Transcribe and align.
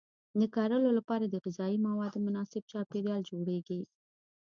د 0.39 0.41
کرلو 0.55 0.89
لپاره 0.97 1.25
د 1.27 1.35
غذایي 1.45 1.77
موادو 1.87 2.17
مناسب 2.27 2.63
چاپیریال 2.71 3.21
جوړیږي. 3.29 3.81